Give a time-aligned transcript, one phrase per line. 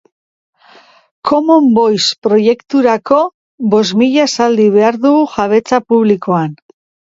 [1.31, 3.21] Common Voice proiekturako
[3.75, 6.61] bost mila esaldi behar dugu jabetza publikoan